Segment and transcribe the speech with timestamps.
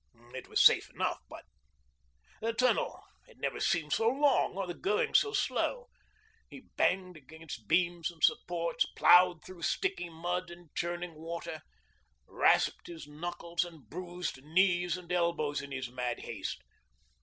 [0.33, 1.43] It was safe enough, but
[2.41, 5.89] the tunnel had never seemed so long or the going so slow.
[6.49, 11.61] He banged against beams and supports, ploughed through sticky mud and churning water,
[12.27, 16.63] rasped his knuckles, and bruised knees and elbows in his mad haste.